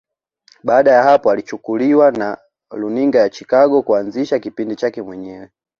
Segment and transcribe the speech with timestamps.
[0.63, 2.37] Baada ya hapo alichukuliwa na
[2.71, 5.49] Runinga ya Chicago kuanzisha kipindi chake mwenyewe